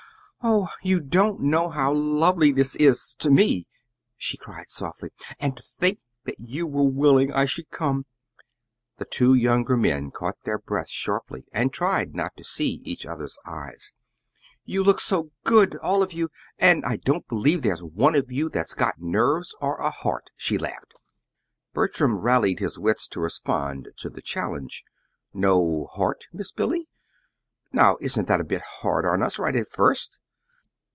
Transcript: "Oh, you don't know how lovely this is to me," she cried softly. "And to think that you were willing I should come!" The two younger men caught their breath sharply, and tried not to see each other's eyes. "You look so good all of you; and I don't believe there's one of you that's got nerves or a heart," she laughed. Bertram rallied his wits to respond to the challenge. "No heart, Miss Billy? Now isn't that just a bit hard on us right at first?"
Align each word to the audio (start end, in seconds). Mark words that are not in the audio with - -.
"Oh, 0.43 0.69
you 0.81 0.99
don't 0.99 1.41
know 1.41 1.69
how 1.69 1.93
lovely 1.93 2.51
this 2.51 2.75
is 2.77 3.13
to 3.19 3.29
me," 3.29 3.67
she 4.17 4.37
cried 4.37 4.71
softly. 4.71 5.11
"And 5.39 5.55
to 5.55 5.61
think 5.61 5.99
that 6.25 6.39
you 6.39 6.65
were 6.65 6.89
willing 6.89 7.31
I 7.31 7.45
should 7.45 7.69
come!" 7.69 8.07
The 8.97 9.05
two 9.05 9.35
younger 9.35 9.77
men 9.77 10.09
caught 10.09 10.37
their 10.43 10.57
breath 10.57 10.89
sharply, 10.89 11.45
and 11.51 11.71
tried 11.71 12.15
not 12.15 12.35
to 12.37 12.43
see 12.43 12.81
each 12.83 13.05
other's 13.05 13.37
eyes. 13.45 13.93
"You 14.65 14.83
look 14.83 14.99
so 14.99 15.29
good 15.43 15.75
all 15.75 16.01
of 16.01 16.11
you; 16.11 16.29
and 16.57 16.83
I 16.85 16.95
don't 16.95 17.27
believe 17.27 17.61
there's 17.61 17.83
one 17.83 18.15
of 18.15 18.31
you 18.31 18.49
that's 18.49 18.73
got 18.73 18.95
nerves 18.99 19.53
or 19.61 19.75
a 19.77 19.91
heart," 19.91 20.31
she 20.35 20.57
laughed. 20.57 20.95
Bertram 21.71 22.15
rallied 22.15 22.57
his 22.57 22.79
wits 22.79 23.07
to 23.09 23.19
respond 23.21 23.89
to 23.97 24.09
the 24.09 24.23
challenge. 24.23 24.83
"No 25.35 25.85
heart, 25.85 26.25
Miss 26.33 26.51
Billy? 26.51 26.89
Now 27.71 27.97
isn't 28.01 28.25
that 28.27 28.37
just 28.37 28.41
a 28.47 28.55
bit 28.55 28.61
hard 28.63 29.05
on 29.05 29.21
us 29.21 29.37
right 29.37 29.55
at 29.55 29.67
first?" 29.69 30.17